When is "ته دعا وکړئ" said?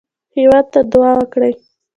0.73-1.53